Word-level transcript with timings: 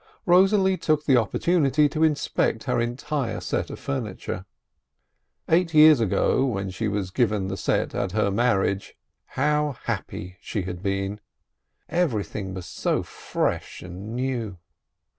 Rosalie 0.25 0.77
took 0.77 1.05
the 1.05 1.13
oppor 1.13 1.37
tunity 1.37 1.87
to 1.91 2.03
inspect 2.03 2.63
her 2.63 2.81
entire 2.81 3.39
set 3.39 3.69
of 3.69 3.77
furniture. 3.77 4.45
Eight 5.47 5.75
years 5.75 5.99
ago, 5.99 6.43
when 6.43 6.71
she 6.71 6.87
was 6.87 7.11
given 7.11 7.49
the 7.49 7.55
set 7.55 7.93
at 7.93 8.13
her 8.13 8.31
marriage, 8.31 8.95
how 9.37 9.77
happy, 9.83 10.37
she 10.41 10.63
had 10.63 10.81
been! 10.81 11.19
Everything 11.87 12.55
was 12.55 12.65
so 12.65 13.03
fresh 13.03 13.83
and 13.83 14.15
new. 14.15 14.57